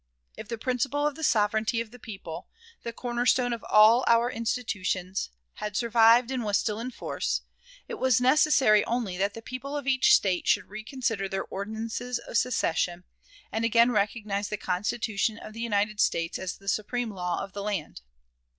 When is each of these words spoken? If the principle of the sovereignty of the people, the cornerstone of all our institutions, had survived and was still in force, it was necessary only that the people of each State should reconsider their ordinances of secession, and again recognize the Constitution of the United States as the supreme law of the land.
If 0.35 0.47
the 0.47 0.57
principle 0.57 1.05
of 1.05 1.13
the 1.13 1.23
sovereignty 1.23 1.79
of 1.79 1.91
the 1.91 1.99
people, 1.99 2.47
the 2.81 2.91
cornerstone 2.91 3.53
of 3.53 3.63
all 3.69 4.03
our 4.07 4.31
institutions, 4.31 5.29
had 5.61 5.77
survived 5.77 6.31
and 6.31 6.43
was 6.43 6.57
still 6.57 6.79
in 6.79 6.89
force, 6.89 7.41
it 7.87 7.99
was 7.99 8.19
necessary 8.19 8.83
only 8.85 9.15
that 9.17 9.35
the 9.35 9.43
people 9.43 9.77
of 9.77 9.85
each 9.85 10.15
State 10.15 10.47
should 10.47 10.69
reconsider 10.71 11.29
their 11.29 11.43
ordinances 11.45 12.17
of 12.17 12.35
secession, 12.35 13.03
and 13.51 13.63
again 13.63 13.91
recognize 13.91 14.49
the 14.49 14.57
Constitution 14.57 15.37
of 15.37 15.53
the 15.53 15.61
United 15.61 15.99
States 15.99 16.39
as 16.39 16.57
the 16.57 16.67
supreme 16.67 17.11
law 17.11 17.39
of 17.43 17.53
the 17.53 17.61
land. 17.61 18.01